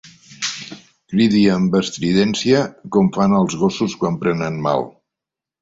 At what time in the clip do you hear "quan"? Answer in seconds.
4.03-4.21